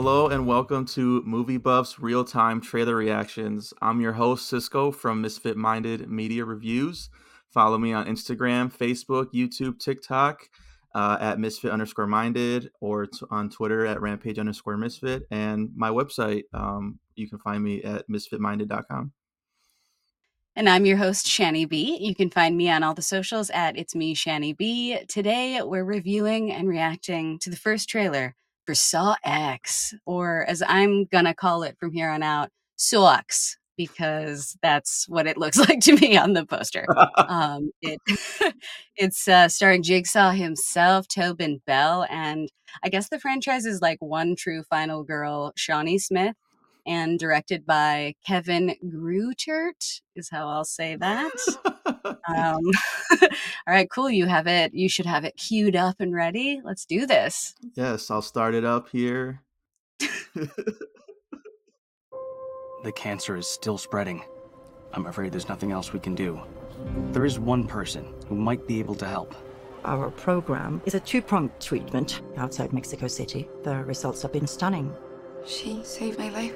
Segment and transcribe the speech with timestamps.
[0.00, 3.74] Hello and welcome to Movie Buffs Real Time Trailer Reactions.
[3.82, 7.10] I'm your host, Cisco from Misfit Minded Media Reviews.
[7.52, 10.48] Follow me on Instagram, Facebook, YouTube, TikTok
[10.94, 15.24] uh, at Misfit underscore Minded or t- on Twitter at Rampage underscore Misfit.
[15.32, 19.10] And my website, um, you can find me at misfitminded.com.
[20.54, 21.98] And I'm your host, Shani B.
[22.00, 24.96] You can find me on all the socials at It's Me, Shani B.
[25.08, 28.36] Today, we're reviewing and reacting to the first trailer
[28.68, 34.58] for Saw X, or as I'm gonna call it from here on out, Sawx, because
[34.60, 36.84] that's what it looks like to me on the poster.
[37.16, 37.98] um, it,
[38.96, 42.50] it's uh, starring Jigsaw himself, Tobin Bell, and
[42.82, 46.36] I guess the franchise is like one true final girl, Shawnee Smith,
[46.86, 51.32] and directed by Kevin Greutert, is how I'll say that.
[51.88, 52.04] Um,
[53.20, 53.28] all
[53.66, 54.10] right, cool.
[54.10, 54.74] You have it.
[54.74, 56.60] You should have it queued up and ready.
[56.64, 57.54] Let's do this.
[57.74, 59.42] yes, I'll start it up here.
[62.84, 64.22] The cancer is still spreading.
[64.92, 66.40] I'm afraid there's nothing else we can do.
[67.10, 69.34] There is one person who might be able to help.
[69.84, 73.48] Our program is a two pronged treatment outside Mexico City.
[73.64, 74.94] The results have been stunning.
[75.44, 76.54] She saved my life.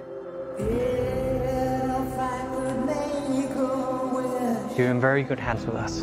[4.77, 6.03] You're in very good hands with us.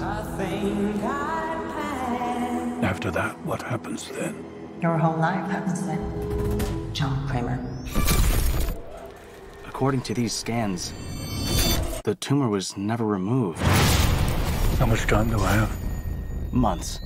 [2.83, 4.45] After that, what happens then?
[4.81, 6.93] Your whole life happens then.
[6.93, 7.59] John Kramer.
[9.67, 10.93] According to these scans,
[12.03, 13.59] the tumor was never removed.
[14.77, 16.53] How much time do I have?
[16.53, 16.99] Months,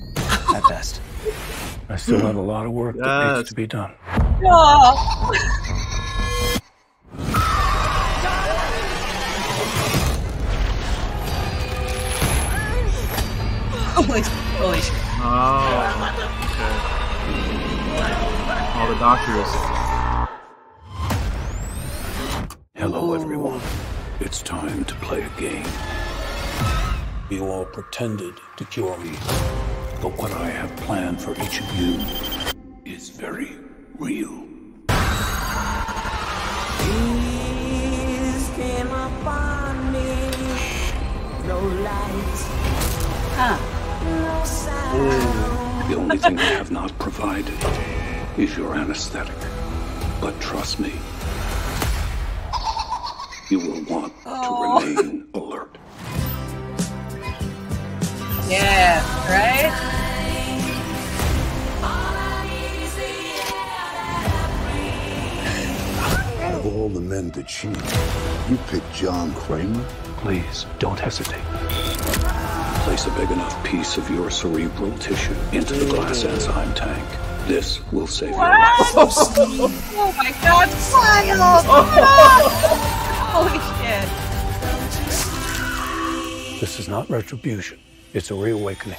[0.54, 1.00] at best.
[1.88, 3.92] I still have a lot of work that needs to be done.
[13.96, 14.22] Holy,
[14.58, 14.92] holy shit.
[15.22, 16.10] Oh,
[16.50, 16.74] okay.
[18.74, 19.46] All the doctors.
[22.74, 23.60] Hello, everyone.
[24.18, 25.64] It's time to play a game.
[27.30, 29.12] You all pretended to cure me,
[30.02, 32.00] but what I have planned for each of you
[32.84, 33.52] is very
[33.96, 34.44] real.
[43.36, 43.73] Huh.
[44.94, 47.58] The only thing I have not provided
[48.38, 49.34] is your anesthetic.
[50.20, 50.92] But trust me,
[53.50, 54.80] you will want to oh.
[54.80, 55.76] remain alert.
[58.48, 59.72] Yeah, right?
[66.40, 67.76] Out of all the men to cheat,
[68.48, 69.84] you picked John Kramer?
[70.18, 71.42] Please, don't hesitate.
[72.84, 77.02] Place a big enough piece of your cerebral tissue into the glass enzyme tank.
[77.48, 78.78] This will save your life.
[79.96, 81.64] Oh my god, wild!
[83.32, 84.08] Holy shit.
[86.60, 87.78] This is not retribution.
[88.12, 88.98] It's a reawakening.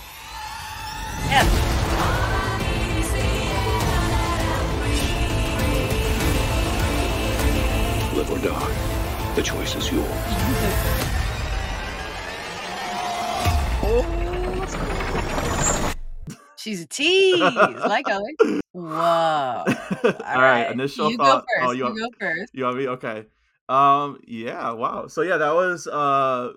[1.28, 1.44] Yeah.
[8.16, 9.34] Live or die.
[9.36, 10.92] The choice is yours.
[16.58, 17.40] She's a tease.
[17.40, 18.62] like Owen.
[18.72, 18.84] Whoa.
[18.84, 19.64] All
[20.42, 21.46] right, initial you thought.
[21.58, 21.68] Go first.
[21.68, 22.56] Oh, you, you want- go first.
[22.56, 22.88] You want me?
[22.88, 23.26] Okay.
[23.70, 24.20] Um.
[24.28, 24.72] Yeah.
[24.72, 25.08] Wow.
[25.08, 26.54] So yeah, that was uh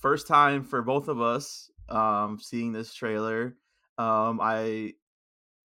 [0.00, 3.56] first time for both of us um seeing this trailer.
[3.98, 4.40] Um.
[4.42, 4.94] I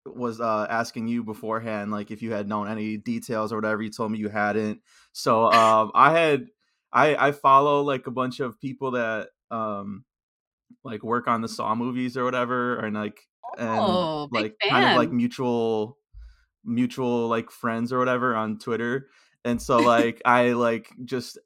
[0.06, 3.82] was uh asking you beforehand, like if you had known any details or whatever.
[3.82, 4.82] You told me you hadn't.
[5.14, 6.48] So um, I had
[6.92, 10.04] I I follow like a bunch of people that um
[10.88, 13.20] like work on the Saw movies or whatever, and like
[13.58, 15.98] and Oh, big like kind of like mutual
[16.64, 19.08] mutual like friends or whatever on Twitter.
[19.46, 21.38] And so like I like just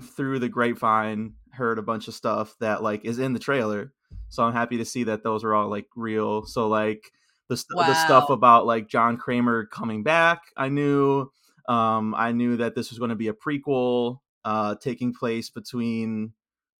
[0.00, 3.92] through the grapevine heard a bunch of stuff that like is in the trailer.
[4.28, 6.44] So I'm happy to see that those are all like real.
[6.46, 7.12] So like
[7.48, 11.30] the st- the stuff about like John Kramer coming back, I knew.
[11.68, 16.32] Um I knew that this was going to be a prequel uh taking place between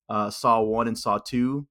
[0.08, 1.66] uh Saw 1 and Saw 2.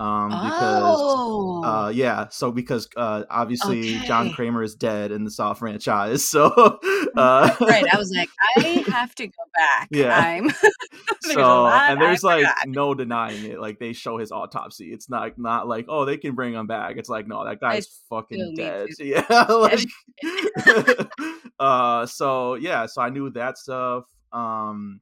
[0.00, 1.62] Um because oh.
[1.62, 6.46] uh yeah so because uh obviously john kramer is dead in the saw franchise so
[6.46, 7.84] uh right.
[7.92, 9.88] I was like, I have to go back.
[9.90, 10.40] Yeah.
[11.22, 12.68] So and I there's like forgot.
[12.68, 16.34] no denying it like they show his autopsy it's not not like oh they can
[16.34, 19.86] bring him back it's like no that guy's fucking dead yeah like
[21.60, 25.00] uh so yeah so i knew that stuff um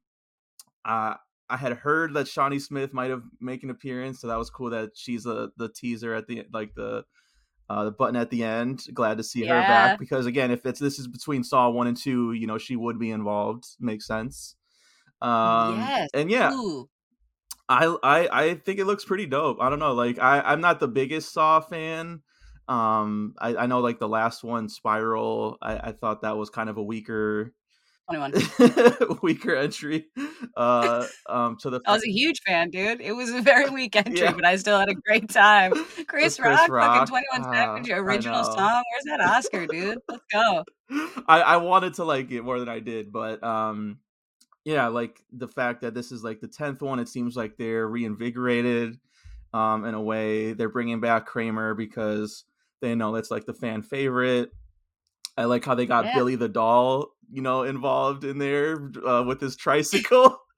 [0.85, 1.15] i
[1.51, 4.71] i had heard that shawnee smith might have make an appearance so that was cool
[4.71, 7.05] that she's a the teaser at the like the
[7.71, 8.85] uh, the button at the end.
[8.95, 11.97] Glad to see her back because again, if it's this is between Saw one and
[11.97, 13.65] two, you know she would be involved.
[13.79, 14.57] Makes sense.
[15.21, 16.09] Um, yes.
[16.15, 16.89] and yeah, Ooh.
[17.69, 19.59] I I I think it looks pretty dope.
[19.61, 22.23] I don't know, like I I'm not the biggest Saw fan.
[22.69, 25.59] Um, I I know like the last one, Spiral.
[25.61, 27.53] I I thought that was kind of a weaker
[28.11, 29.19] 21.
[29.23, 30.07] weaker entry.
[30.57, 33.01] Uh, um, to the I was a huge fan, dude.
[33.01, 34.33] It was a very weak entry, Yeah.
[34.33, 35.73] but I still had a great time.
[36.07, 38.83] Chris, Chris Rock, Rock, fucking 21 Savage, I original song.
[38.91, 39.99] Where's that Oscar, dude?
[40.09, 40.65] Let's go.
[41.27, 43.99] I I wanted to like it more than I did, but um,
[44.65, 47.87] yeah, like the fact that this is like the tenth one, it seems like they're
[47.87, 48.99] reinvigorated.
[49.55, 52.45] Um, in a way, they're bringing back Kramer because
[52.81, 54.51] they know that's like the fan favorite.
[55.39, 56.15] I like how they got Yeah.
[56.17, 60.39] Billy the doll, you know, involved in there uh, with his tricycle.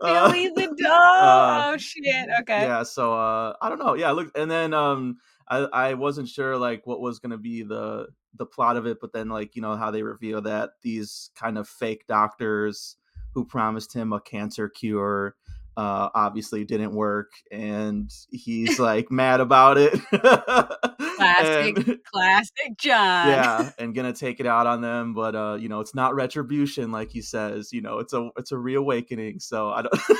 [0.00, 2.28] Uh, Billy the uh, oh shit.
[2.42, 2.62] Okay.
[2.62, 5.16] yeah so uh i don't know yeah look and then um
[5.48, 8.06] i i wasn't sure like what was gonna be the
[8.36, 11.58] the plot of it but then like you know how they reveal that these kind
[11.58, 12.96] of fake doctors
[13.34, 15.34] who promised him a cancer cure
[15.78, 19.92] uh obviously didn't work and he's like mad about it
[21.16, 23.28] Classic, And- classic John.
[23.28, 26.90] yeah and gonna take it out on them but uh you know it's not retribution
[26.90, 29.94] like he says you know it's a it's a reawakening so i don't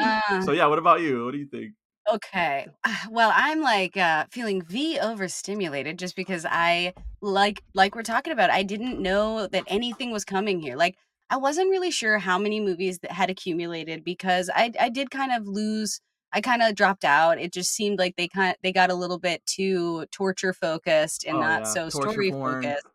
[0.00, 1.72] Uh, so yeah what about you what do you think
[2.12, 2.66] Okay.
[3.10, 8.50] Well, I'm like uh feeling V overstimulated just because I like like we're talking about,
[8.50, 10.76] I didn't know that anything was coming here.
[10.76, 10.96] Like
[11.32, 15.32] I wasn't really sure how many movies that had accumulated because I I did kind
[15.32, 16.00] of lose
[16.34, 17.40] I kind of dropped out.
[17.40, 21.24] It just seemed like they kind of, they got a little bit too torture focused
[21.26, 21.74] and Oh, not yeah.
[21.74, 22.62] so Torture story porn.
[22.62, 22.86] focused.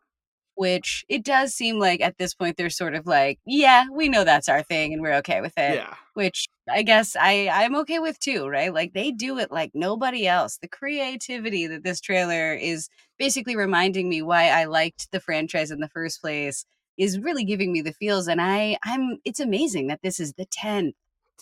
[0.56, 4.24] Which it does seem like at this point they're sort of like, yeah, we know
[4.24, 8.00] that's our thing and we're okay with it yeah which I guess I I'm okay
[8.00, 8.74] with too, right?
[8.74, 10.58] Like they do it like nobody else.
[10.58, 12.88] The creativity that this trailer is
[13.18, 16.64] basically reminding me why I liked the franchise in the first place
[16.98, 20.46] is really giving me the feels and I I'm it's amazing that this is the
[20.46, 20.94] 10th.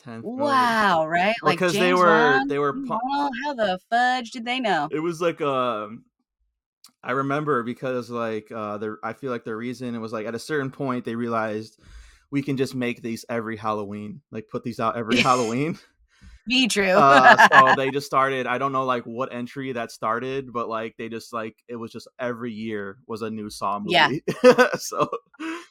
[0.05, 0.43] 10th movie.
[0.43, 1.35] Wow, right?
[1.43, 2.99] because Like 'cause they were- they were pu-
[3.44, 4.88] how the fudge did they know?
[4.93, 6.05] it was like um
[7.03, 10.35] I remember because like uh the I feel like the reason it was like at
[10.35, 11.81] a certain point they realized
[12.31, 15.79] we can just make these every Halloween, like put these out every Halloween.
[16.48, 16.84] Be true.
[16.93, 18.46] uh, so they just started.
[18.46, 21.90] I don't know like what entry that started, but like they just like it was
[21.90, 24.22] just every year was a new Saw movie.
[24.44, 24.69] Yeah.
[24.78, 25.08] so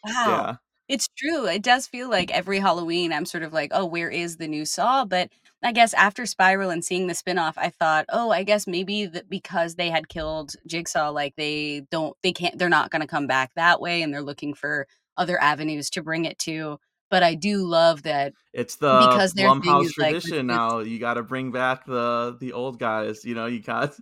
[0.04, 0.12] Wow.
[0.28, 0.56] yeah,
[0.88, 1.46] It's true.
[1.48, 4.66] It does feel like every Halloween I'm sort of like, oh, where is the new
[4.66, 5.06] Saw?
[5.06, 5.30] But
[5.64, 9.30] I guess after Spiral and seeing the spinoff, I thought, oh, I guess maybe that
[9.30, 13.26] because they had killed Jigsaw, like they don't, they can't, they're not going to come
[13.28, 14.88] back that way, and they're looking for
[15.18, 16.78] other avenues to bring it to.
[17.16, 18.34] But I do love that.
[18.52, 20.80] it's the Because their Blumhouse like, tradition this- now.
[20.80, 23.24] You got to bring back the the old guys.
[23.24, 23.96] You know, you got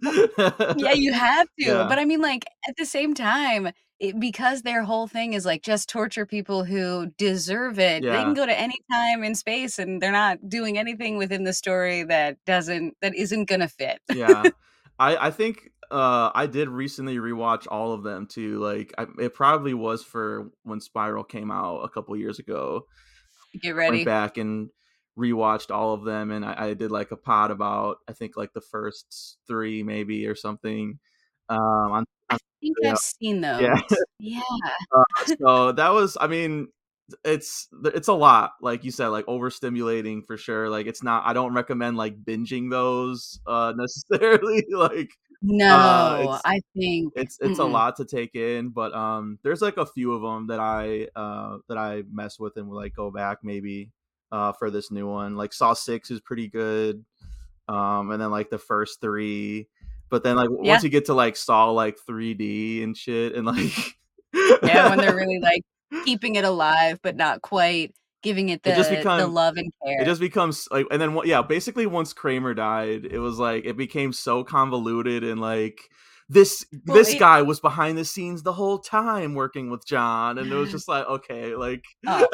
[0.77, 1.65] Yeah, you have to.
[1.65, 1.85] Yeah.
[1.87, 3.69] But I mean, like at the same time,
[3.99, 8.01] it, because their whole thing is like just torture people who deserve it.
[8.01, 11.53] They can go to any time in space, and they're not doing anything within the
[11.53, 13.99] story that doesn't that isn't gonna fit.
[14.11, 14.41] yeah
[14.99, 19.33] i i think uh i did recently rewatch all of them too like I, it
[19.35, 22.87] probably was for when spiral came out a couple years ago
[23.61, 23.97] Get ready.
[23.97, 24.69] went back and
[25.17, 28.53] rewatched all of them and I, I did like a pod about i think like
[28.53, 30.97] the first three maybe or something
[31.49, 32.91] um on, I think Yeah.
[32.91, 33.61] I've seen those.
[33.61, 33.79] Yeah.
[34.19, 34.41] Yeah.
[35.39, 36.69] so that was i mean
[37.25, 41.33] it's it's a lot like you said like overstimulating for sure like it's not i
[41.33, 45.11] don't recommend like binging those uh necessarily like
[45.43, 47.71] No, it's- I think it's it's a Mm-mm.
[47.71, 51.57] lot to take in but um there's like a few of them that i uh
[51.67, 53.91] that i mess with and will like go back maybe
[54.31, 57.03] uh for this new one like saw six is pretty good
[57.67, 59.67] um and then like the first three
[60.09, 60.71] but then like Yeah.
[60.71, 63.97] once you get to like saw like 3d and shit and like
[64.63, 65.61] yeah, when they're really like
[66.05, 67.93] keeping it alive, but not quite
[68.23, 70.01] giving it the It just the love and care.
[70.01, 73.77] it just becomes like and then yeah basically once kramer died it was like it
[73.77, 75.79] became so convoluted and like
[76.29, 80.37] this Well, this it- guy was behind the scenes the whole time working with john
[80.37, 82.27] and it was just like okay like Oh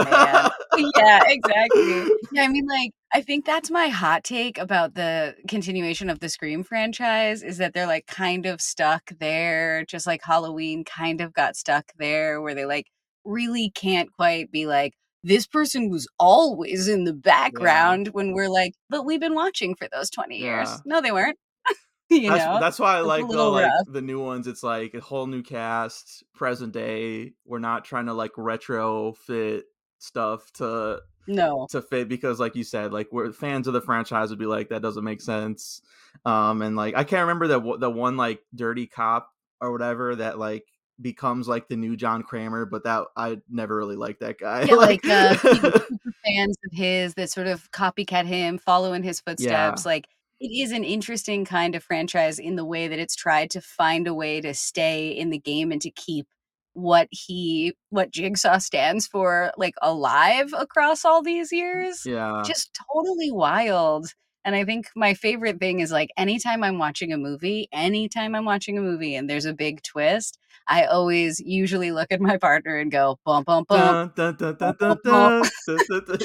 [0.96, 2.08] yeah, exactly.
[2.32, 6.30] Yeah, I mean like I think that's my hot take about the continuation of the
[6.30, 11.34] Scream franchise is that they're like kind of stuck there, just like Halloween kind of
[11.34, 12.86] got stuck there where they like
[13.26, 18.74] really can't quite be like this person was always in the background when we're like,
[18.90, 20.70] but we've been watching for those 20 years.
[20.70, 20.78] Yeah.
[20.86, 21.38] No, they weren't.
[22.10, 22.60] you that's, know?
[22.60, 23.94] that's why I It's like the little like rough.
[23.94, 24.48] the new ones.
[24.48, 27.34] It's like a whole new cast, present day.
[27.46, 29.64] We're not trying to like retrofit
[30.00, 31.68] stuff to No.
[31.72, 34.70] to fit because like you said like we're fans of the franchise would be like
[34.70, 35.82] that doesn't make sense
[36.26, 40.40] um and like i can't remember the the one like dirty cop or whatever that
[40.40, 40.66] like
[41.02, 44.76] becomes like the new john kramer but that i never really liked that guy Yeah,
[44.76, 45.36] like uh,
[46.26, 49.86] fans of his that sort of copycat him, follow in his footsteps.
[49.86, 50.08] Like
[50.40, 54.08] it is an interesting kind of franchise in the way that it's tried to find
[54.08, 56.28] a way to stay in the game and to keep
[56.74, 62.04] what he what Jigsaw stands for like alive across all these years.
[62.06, 64.08] yeah Just totally wild.
[64.50, 68.46] And I think my favorite thing is like anytime I'm watching a movie, anytime I'm
[68.46, 72.76] watching a movie and there's a big twist, I always usually look at my partner
[72.76, 74.12] and go bum bum bum.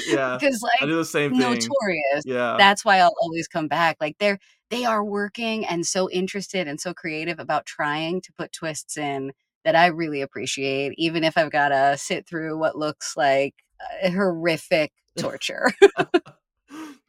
[0.07, 0.37] Yeah.
[0.39, 1.39] Because like I do the same thing.
[1.39, 2.23] notorious.
[2.25, 2.55] Yeah.
[2.57, 3.97] That's why I'll always come back.
[4.01, 4.39] Like they're
[4.71, 9.33] they are working and so interested and so creative about trying to put twists in
[9.65, 13.53] that I really appreciate, even if I've gotta sit through what looks like
[14.03, 15.71] uh, horrific torture.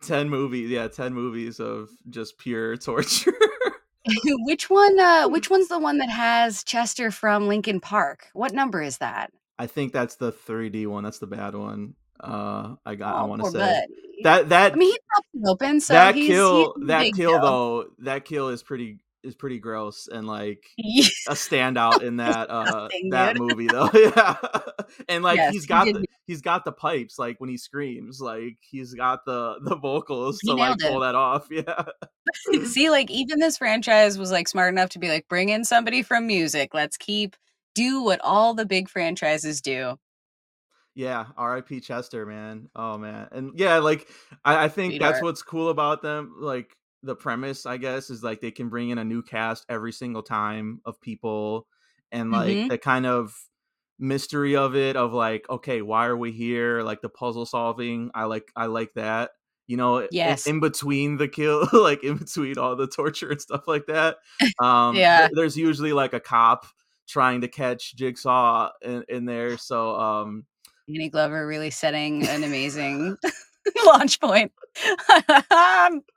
[0.03, 3.33] 10 movies yeah 10 movies of just pure torture.
[4.45, 8.29] Which one uh which one's the one that has chester from linkin park?
[8.35, 9.33] What number is that?
[9.59, 13.27] I think that's the 3d one that's the bad one uh i got i oh
[13.27, 13.59] want to say.
[13.59, 14.23] Buddy.
[14.23, 17.87] that that i mean he pops open so that he's, kill that big kill though
[17.99, 20.83] that kill is pretty is pretty gross and like a
[21.33, 24.37] standout in that uh that movie though yeah
[25.09, 27.57] and like Yes, he's he got did the he's got the pipes like when he
[27.57, 30.91] screams like he's got the the vocals He to like it.
[30.91, 31.85] pull that off yeah
[32.65, 36.03] See, like even this franchise was like smart enough to be like, bring in somebody
[36.03, 36.75] from music.
[36.75, 37.37] Let's keep
[37.75, 39.97] do what all the big franchises do.
[40.95, 41.81] Yeah, R.I.P.
[41.81, 42.69] Chester, man.
[42.75, 44.09] Oh man, and yeah, like
[44.45, 46.37] I, I think that's what's cool about them.
[46.41, 46.75] Like
[47.07, 50.23] the premise, I guess, is like they can bring in a new cast every single
[50.23, 51.67] time of people,
[52.13, 52.69] and like Mhm.
[52.69, 53.35] the kind of
[53.99, 56.83] mystery of it, of like, okay, why are we here?
[56.83, 58.11] Like the puzzle solving.
[58.15, 59.31] I like, I like that.
[59.67, 60.47] You know, Yes.
[60.47, 64.19] in, between the kill, like in between all the torture and stuff like that.
[64.63, 65.29] Um, Yeah.
[65.33, 66.67] there's usually like a cop
[67.09, 69.57] trying to catch Jigsaw in, in there.
[69.59, 70.47] So, um,
[70.89, 73.17] Danny Glover really setting an amazing
[73.87, 74.53] launch point.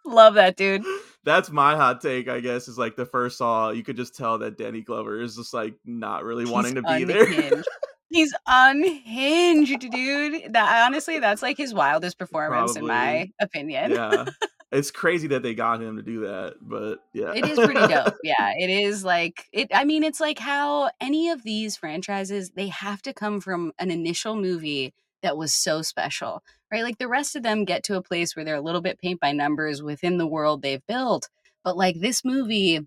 [0.06, 0.84] Love that dude.
[1.24, 4.38] that's my hot take, I guess, is like the first saw, you could just tell
[4.40, 7.64] that Danny Glover is just like not really wanting to He's be there.
[8.10, 10.54] He's unhinged, dude.
[10.54, 13.92] That honestly, that's like his wildest performance in my opinion.
[13.92, 14.26] yeah.
[14.72, 17.34] It's crazy that they got him to do that, but yeah.
[17.34, 18.14] It is pretty dope.
[18.24, 22.68] Yeah, it is like it I mean it's like how any of these franchises they
[22.68, 26.44] have to come from an initial movie that was so special.
[26.72, 26.84] Right?
[26.84, 29.20] Like the rest of them get to a place where they're a little bit paint
[29.20, 31.30] by numbers within the world they've built.
[31.64, 32.82] But like this movie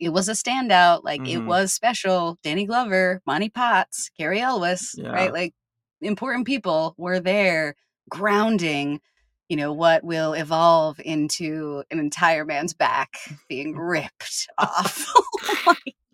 [0.00, 1.04] it was a standout.
[1.04, 1.46] Like it Mhm.
[1.46, 2.38] was special.
[2.42, 5.10] Danny Glover, Monty Potts, Cary Elwes, Yeah.
[5.10, 5.32] right?
[5.32, 5.54] Like
[6.02, 7.76] important people were there
[8.10, 9.00] grounding,
[9.48, 13.16] you know, what will evolve into an entire man's back
[13.48, 15.06] being ripped off.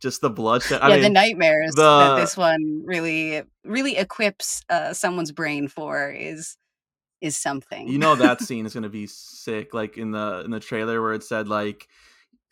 [0.00, 0.80] just the bloodshed.
[0.80, 6.10] yeah, I the nightmares the- that this one really, really equips uh, someone's brain for
[6.10, 6.56] is
[7.20, 7.88] is something.
[7.88, 9.72] you know that scene is gonna be sick.
[9.74, 11.88] Like in the in the trailer where it said like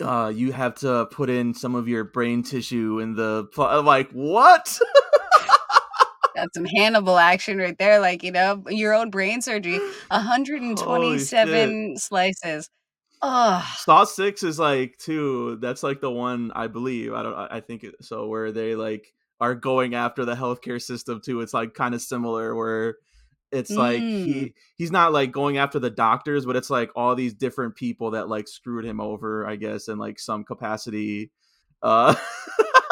[0.02, 3.64] uh you have to put in some of your brain tissue in the pl-.
[3.66, 4.78] I'm like what
[6.34, 8.00] That's some Hannibal action right there.
[8.00, 9.78] Like, you know, your own brain surgery.
[10.08, 12.68] 127 slices.
[13.26, 15.56] Oh, Saw six is like two.
[15.56, 17.14] That's like the one I believe.
[17.14, 17.34] I don't.
[17.34, 18.26] I think it, so.
[18.28, 21.40] Where they like are going after the healthcare system too.
[21.40, 22.54] It's like kind of similar.
[22.54, 22.96] Where
[23.50, 24.24] it's like Mm.
[24.24, 28.10] he he's not like going after the doctors, but it's like all these different people
[28.10, 29.46] that like screwed him over.
[29.46, 31.30] I guess in like some capacity.
[31.84, 32.14] Uh,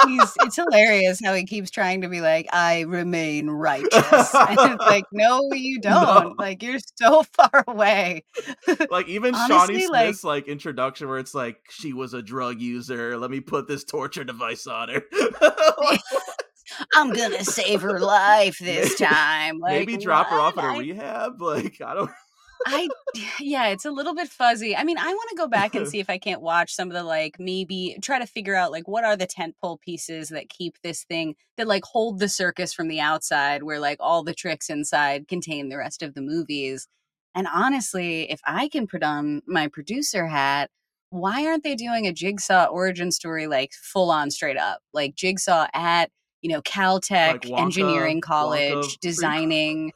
[0.06, 3.90] he's, it's hilarious how he keeps trying to be like, I remain righteous.
[4.34, 6.24] And it's like, no, you don't.
[6.24, 6.34] No.
[6.38, 8.24] Like, you're so far away.
[8.90, 12.60] like even Honestly, Shawnee like- Smith's like introduction, where it's like she was a drug
[12.60, 13.16] user.
[13.16, 15.02] Let me put this torture device on her.
[15.80, 16.00] Like,
[16.94, 19.58] I'm going to save her life this Maybe- time.
[19.58, 21.40] Like, maybe drop her off at a I- rehab.
[21.40, 22.10] Like I don't.
[22.66, 22.88] I
[23.40, 24.76] yeah, it's a little bit fuzzy.
[24.76, 26.94] I mean, I want to go back and see if I can't watch some of
[26.94, 30.76] the like maybe try to figure out like what are the tentpole pieces that keep
[30.82, 34.70] this thing that like hold the circus from the outside where like all the tricks
[34.70, 36.88] inside contain the rest of the movies.
[37.34, 40.70] And honestly, if I can put on my producer hat,
[41.10, 44.80] why aren't they doing a Jigsaw origin story like full on straight up?
[44.92, 49.00] Like Jigsaw at, you know, Caltech Like Wonka- Engineering College prequel.
[49.00, 49.92] designing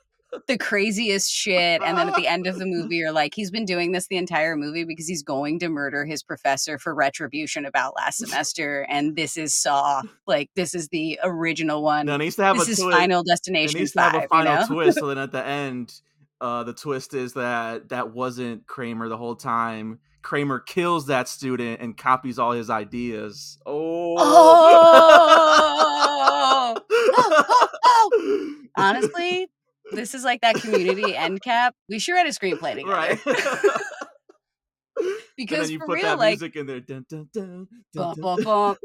[0.46, 1.82] the craziest shit.
[1.82, 4.16] And then at the end of the movie, you're like, he's been doing this the
[4.16, 8.86] entire movie because he's going to murder his professor for retribution about last semester.
[8.88, 10.02] And this is Saw.
[10.26, 12.06] Like, this is the original one.
[12.06, 12.98] No, it needs to have this a is twist.
[12.98, 14.12] Final It Destination needs to 5.
[14.12, 14.66] have a final you know?
[14.66, 14.98] twist.
[14.98, 15.92] So then at the end,
[16.40, 20.00] uh, the twist is that that wasn't Kramer the whole time.
[20.22, 23.58] Kramer kills that student and copies all his ideas.
[23.64, 24.16] Oh.
[24.18, 25.22] Oh!
[27.18, 29.48] Oh, oh, Honestly,
[29.92, 31.74] this is like that community end cap.
[31.88, 32.90] We should write a screenplay together.
[32.90, 33.18] right.
[35.36, 36.80] Because you for put real, that like, music in there.
[36.80, 38.78] Dun, dun, dun, dun, bump, dun, bump, bump.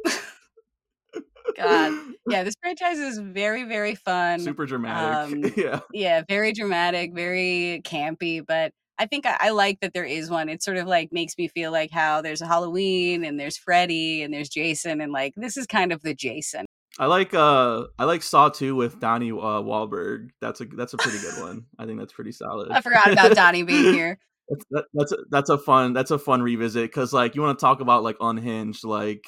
[1.58, 1.94] God.
[2.30, 4.40] Yeah, this franchise is very, very fun.
[4.40, 5.34] Super dramatic.
[5.34, 5.80] Um, yeah.
[5.92, 10.48] yeah, very dramatic, very campy, but I think I, I like that there is one.
[10.48, 14.22] It sort of like makes me feel like how there's a Halloween and there's Freddy
[14.22, 16.66] and there's Jason and like this is kind of the Jason.
[17.00, 20.30] I like uh I like Saw 2 with Donnie uh, Wahlberg.
[20.42, 21.66] That's a that's a pretty good one.
[21.80, 22.72] I think that's pretty solid.
[22.72, 24.20] I forgot about Donnie being here.
[24.50, 27.58] That's that, that's a, that's a fun that's a fun revisit because like you want
[27.58, 29.26] to talk about like unhinged like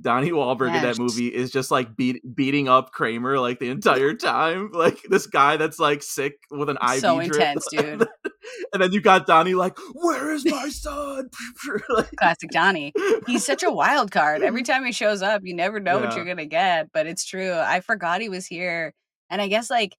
[0.00, 4.14] Donnie Wahlberg in that movie is just like beat, beating up Kramer like the entire
[4.14, 7.32] time like this guy that's like sick with an IV So drip.
[7.34, 8.08] intense, dude.
[8.72, 11.28] and then you got Donnie like where is my son
[11.88, 12.92] like, Classic Donnie.
[13.26, 14.42] He's such a wild card.
[14.42, 16.92] Every time he shows up, you never know what you're gonna get.
[16.92, 17.52] But it's true.
[17.54, 18.94] I forgot he was here.
[19.30, 19.96] And I guess like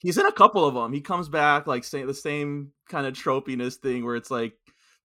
[0.00, 0.92] he's in a couple of them.
[0.92, 4.52] He comes back like say the same kind of tropiness thing where it's like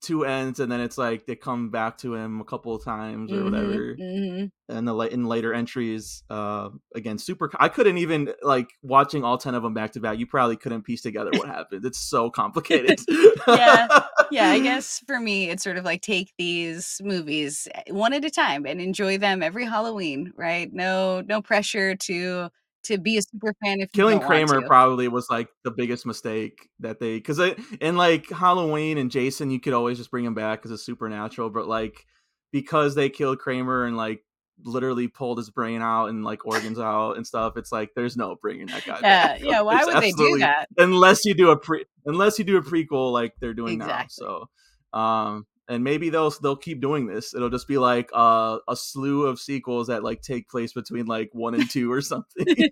[0.01, 3.33] two ends and then it's like they come back to him a couple of times
[3.33, 3.99] or mhm, whatever.
[3.99, 4.51] mhm.
[4.69, 7.49] And the in later entries, uh, again, super.
[7.59, 10.19] I couldn't even like watching all ten of them back to back.
[10.19, 11.85] You probably couldn't piece together what happened.
[11.85, 12.99] It's so complicated.
[13.47, 13.87] Yeah.
[14.29, 18.23] yeah, I guess for me, it's sort of like take these movies eh, one at
[18.25, 20.71] a time and enjoy them every Halloween, right?
[20.71, 22.49] No, no pressure to
[22.83, 26.99] to be a super fan if Killing Kramer probably was like the biggest mistake that
[26.99, 27.39] they because
[27.81, 31.49] in like Halloween and Jason, you could always just bring him back because it's supernatural.
[31.49, 32.05] But like
[32.51, 34.23] because they killed Kramer and like
[34.63, 38.35] literally pulled his brain out and like organs out and stuff, it's like there's no
[38.41, 39.41] bringing that guy Yeah, back.
[39.41, 39.61] yeah.
[39.61, 40.67] Why would they do that?
[40.77, 44.05] Unless you do a pre, unless you do a prequel like they're doing now.
[44.09, 44.49] So,
[44.93, 47.35] um, and maybe they'll they'll keep doing this.
[47.35, 51.29] It'll just be like uh, a slew of sequels that like take place between like
[51.31, 52.45] one and two or something.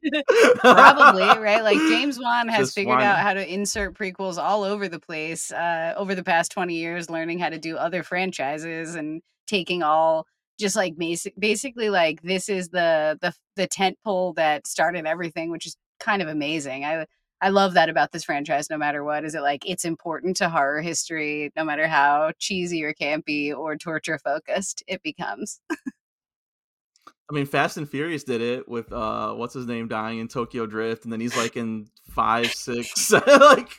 [0.57, 1.63] Probably, right?
[1.63, 5.51] Like James Wan has Just figured out how to insert prequels all over the place
[5.51, 10.25] uh, over the past 20 years, learning how to do other franchises and taking all
[10.59, 15.51] just like basic, basically like this is the the the tent pole that started everything,
[15.51, 16.83] which is kind of amazing.
[16.83, 17.05] I
[17.41, 18.69] I love that about this franchise.
[18.69, 22.83] No matter what, is it like it's important to horror history, no matter how cheesy
[22.83, 25.59] or campy or torture focused it becomes.
[27.29, 30.65] I mean, Fast and Furious did it with uh, what's his name dying in Tokyo
[30.65, 33.69] Drift, and then he's like in five, six, like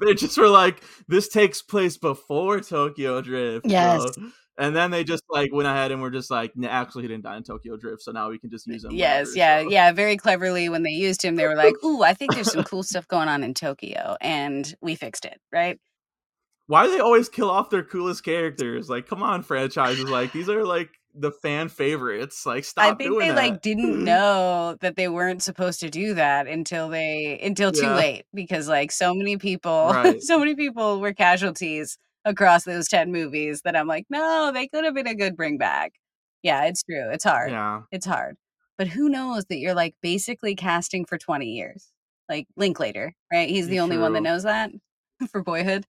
[0.00, 3.66] they just were like, this takes place before Tokyo Drift.
[3.66, 4.02] Yes.
[4.02, 7.08] so- and then they just like went ahead and were just like, nah, actually, he
[7.08, 8.92] didn't die in Tokyo Drift, so now we can just use him.
[8.92, 9.92] Yes, whenever," yeah, so- yeah.
[9.92, 12.82] Very cleverly, when they used him, they were like, "Ooh, I think there's some cool
[12.82, 15.78] stuff going on in Tokyo," and we fixed it, right?
[16.66, 18.88] Why do they always kill off their coolest characters?
[18.88, 20.08] Like, come on, franchises.
[20.08, 22.46] Like, these are like the fan favorites.
[22.46, 23.36] Like, stop I think they that.
[23.36, 27.96] like didn't know that they weren't supposed to do that until they until too Yeah.
[27.96, 30.22] late because like so many people, Right.
[30.22, 34.84] so many people were casualties across those ten movies that I'm like, no, they could
[34.84, 35.92] have been a good bring back.
[36.42, 37.10] Yeah, it's true.
[37.10, 37.50] It's hard.
[37.50, 37.82] Yeah.
[37.92, 38.36] It's hard.
[38.78, 41.88] But who knows that you're like basically casting for 20 years?
[42.28, 43.48] Like Linklater, right?
[43.48, 44.70] He's the only one that knows that
[45.30, 45.84] for Boyhood.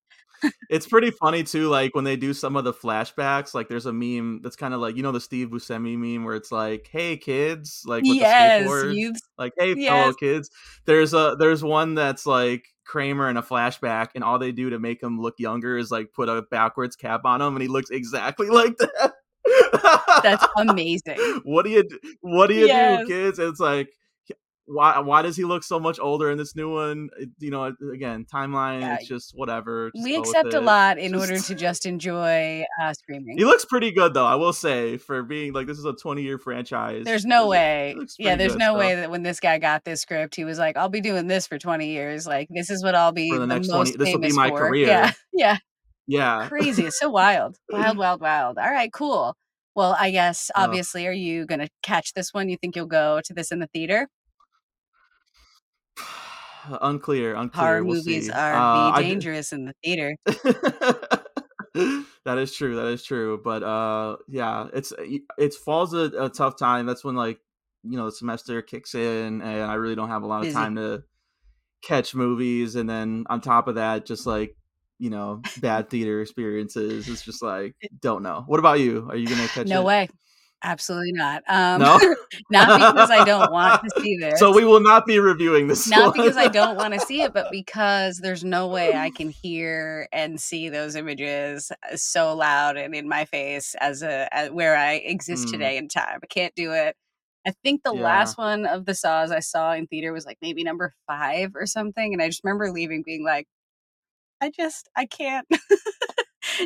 [0.69, 3.53] It's pretty funny too, like when they do some of the flashbacks.
[3.53, 6.35] Like, there's a meme that's kind of like you know the Steve Buscemi meme where
[6.35, 10.49] it's like, "Hey kids," like with yes, the skateboard, like, "Hey fellow kids."
[10.85, 14.79] There's a there's one that's like Kramer in a flashback, and all they do to
[14.79, 17.89] make him look younger is like put a backwards cap on him, and he looks
[17.89, 19.13] exactly like that.
[20.21, 21.17] that's amazing.
[21.45, 21.83] what do you
[22.19, 23.01] what do you Yes.
[23.01, 23.39] do, kids?
[23.39, 23.89] It's like.
[24.73, 27.09] Why, why does he look so much older in this new one?
[27.19, 28.81] It- you know, again, timeline.
[28.81, 29.91] Yeah, It's just whatever.
[29.95, 33.37] just we accept a lot in order to just enjoy uh, screaming.
[33.37, 36.21] He looks pretty good though, I will say, for being like this is a 20
[36.21, 37.03] year franchise.
[37.05, 37.95] There's no way.
[38.17, 40.57] Yeah, there's good, no so, way that when this guy got this script, he was
[40.59, 42.25] like, "I'll be doing this for 20 years.
[42.25, 44.31] Like, this is what I'll be For the the, next most 20 this will be
[44.33, 44.87] my for." career.
[44.87, 45.57] Yeah, yeah,
[46.07, 46.47] Yeah.
[46.47, 46.85] crazy.
[46.85, 48.57] It's so wild, wild, wild, wild.
[48.57, 49.35] All right, cool.
[49.75, 50.61] Well, I guess Uh.
[50.63, 52.47] obviously, are you gonna catch this one?
[52.49, 54.07] You think you'll go to this in the theater?
[56.81, 57.67] Unclear, unclear.
[57.67, 58.31] Horror we'll movies see.
[58.31, 60.15] are Uh, be I d- dangerous in the theater.
[62.25, 62.75] that is true.
[62.75, 63.39] That is true.
[63.43, 64.93] But uh, yeah, it's
[65.37, 66.85] it's fall's a, a tough time.
[66.85, 67.39] That's when like
[67.83, 70.55] you know the semester kicks in, and I really don't have a lot of Busy.
[70.55, 71.03] time to
[71.83, 74.55] catch movies, and then on top of that, just like
[74.99, 77.09] you know, bad theater experiences.
[77.09, 78.43] It's just like don't know.
[78.45, 79.07] What about you?
[79.09, 79.85] Are you gonna catch No it?
[79.85, 80.09] way.
[80.63, 81.43] Absolutely not.
[81.47, 81.99] Um, No?
[82.51, 84.33] not because I don't want to see this.
[84.39, 85.87] So we will not be reviewing this.
[85.89, 89.29] not because I don't want to see it, but because there's no way I can
[89.29, 94.49] hear and see those images uh, so loud and in my face as a as
[94.51, 95.51] where I exist Mm.
[95.51, 96.19] today in time.
[96.23, 96.95] I can't do it.
[97.45, 98.03] I think the Yeah.
[98.03, 101.65] last one of the saws I saw in theater was like maybe number five or
[101.65, 103.47] something, and I just remember leaving being like,
[104.41, 105.47] I just I can't.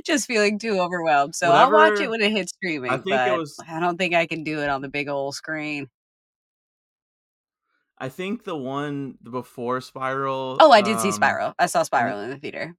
[0.04, 1.36] Just feeling too overwhelmed.
[1.36, 2.92] So I'll watch it when it hits streaming.
[2.92, 5.36] I think it was- I don't think I can do it on the big old
[5.36, 5.90] screen.
[7.98, 10.58] I think the one before Spiral.
[10.60, 11.54] Oh, I did see um, Spiral.
[11.58, 12.76] I saw Spiral in the theater.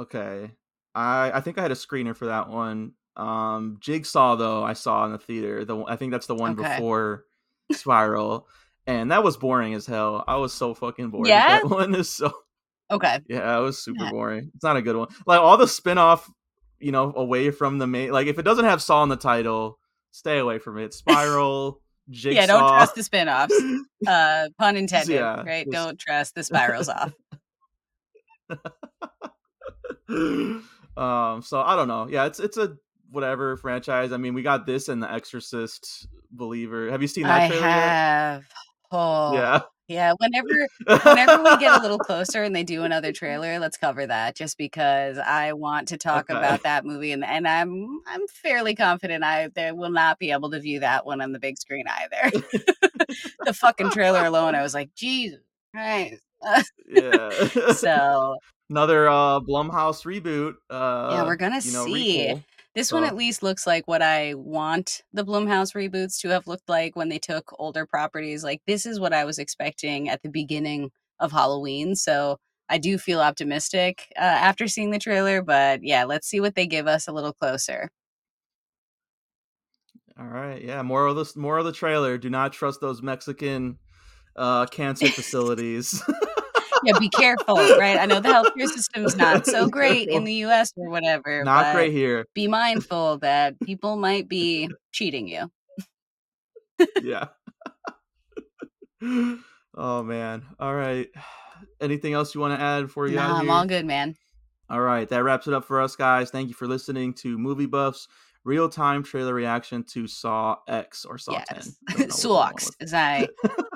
[0.00, 0.50] Okay.
[0.94, 2.92] I I think I had a screener for that one.
[3.16, 5.64] Um Jigsaw though I saw in the theater.
[5.64, 6.74] The I think that's the one Okay.
[6.76, 7.24] before
[7.72, 8.46] Spiral.
[8.86, 10.22] And that was boring as hell.
[10.26, 11.26] I was so fucking bored.
[11.28, 11.60] Yeah?
[11.60, 12.32] That one is so
[12.90, 13.20] Okay.
[13.28, 14.10] yeah, it was super Yeah.
[14.10, 14.50] boring.
[14.54, 15.08] It's not a good one.
[15.26, 16.30] Like all the spin-off,
[16.78, 19.78] you know, away from the main like if it doesn't have Saw in the title,
[20.12, 20.94] stay away from it.
[21.02, 22.40] Spiral, Jigsaw.
[22.40, 23.54] Yeah, don't trust the spin-offs.
[24.06, 25.64] Uh pun intended, Yeah, right?
[25.64, 27.12] just- Don't trust the spirals off.
[30.96, 32.76] um so i don't know yeah it's it's a
[33.10, 37.42] whatever franchise i mean we got this and the exorcist believer have you seen that
[37.42, 37.72] I trailer yet?
[37.82, 38.44] have.
[38.92, 40.12] Oh, yeah yeah.
[40.18, 40.68] Whenever,
[41.04, 44.34] whenever we get a little closer and they do another trailer, let's cover that.
[44.36, 46.36] Just because I want to talk Okay.
[46.38, 50.50] about that movie, and and I'm I'm fairly confident I they will not be able
[50.50, 52.30] to view that one on the big screen either.
[53.44, 55.40] the fucking trailer alone, I was like, Jesus
[55.72, 56.22] Christ.
[56.88, 58.36] yeah so
[58.70, 62.26] another uh blumhouse reboot uh yeah, we're gonna you know, see.
[62.28, 62.44] requel.
[62.76, 66.68] This one at least looks like what I want the Blumhouse reboots to have looked
[66.68, 68.44] like when they took older properties.
[68.44, 71.96] Like this is what I was expecting at the beginning of Halloween.
[71.96, 75.42] So I do feel optimistic uh, after seeing the trailer.
[75.42, 77.90] But yeah, let's see what they give us a little closer.
[80.18, 83.78] all right yeah more of this more of the trailer do not trust those mexican
[84.36, 86.02] uh cancer facilities
[86.86, 87.98] Yeah, be careful, right?
[87.98, 90.72] I know the healthcare system's not so great in the U.S.
[90.76, 91.42] or whatever.
[91.44, 95.50] not but great here Be mindful that people might be cheating you.
[97.02, 97.26] yeah.
[99.74, 100.44] oh man.
[100.58, 101.08] All right.
[101.80, 103.16] Anything else you want to add before you?
[103.16, 104.14] Nah, I'm all good, man.
[104.68, 106.30] All right, that wraps it up for us, guys.
[106.30, 108.08] Thank you for listening to Movie Buffs
[108.46, 111.46] real time trailer reaction to Saw X or Saw yes.
[111.48, 111.56] 10.
[111.56, 112.76] Don't know what the one Sawks, was.
[112.80, 113.28] as I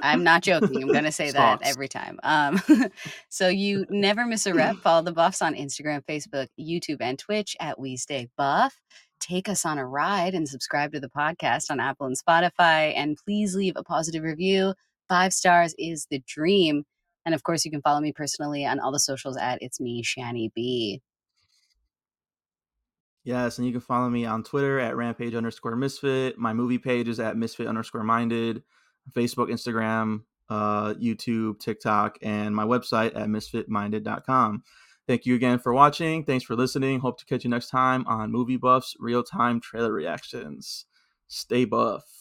[0.02, 0.82] I'm not joking.
[0.82, 2.18] I'm gonna say that every time.
[2.22, 2.60] Um,
[3.28, 4.76] so you never miss a rep.
[4.82, 8.80] Follow the buffs on Instagram, Facebook, YouTube, and Twitch at We Stay Buff.
[9.20, 12.92] Take us on a ride and subscribe to the podcast on Apple and Spotify.
[12.96, 14.74] And please leave a positive review.
[15.08, 16.84] Five stars is the dream.
[17.26, 20.02] And of course, you can follow me personally on all the socials at It's Me,
[20.02, 21.02] Shani B.
[23.22, 26.38] Yes, and you can follow me on Twitter at rampage underscore misfit.
[26.38, 28.62] My movie page is at misfit underscore minded.
[29.10, 34.62] Facebook, Instagram, uh, YouTube, TikTok, and my website at misfitminded.com.
[35.06, 36.24] Thank you again for watching.
[36.24, 37.00] Thanks for listening.
[37.00, 40.86] Hope to catch you next time on Movie Buffs Real Time Trailer Reactions.
[41.26, 42.19] Stay buff.